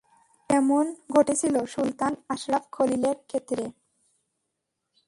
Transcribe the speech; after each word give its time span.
যেমন 0.49 0.85
ঘটেছিল 1.11 1.55
Sultan 1.65 2.13
Ashraf 2.29 2.63
খলীলের 2.71 3.17
ক্ষেত্রে। 3.27 3.63